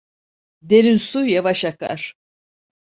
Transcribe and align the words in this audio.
Derin 0.69 0.97
su 0.97 1.19
yavaş 1.25 1.65
akar. 1.65 2.01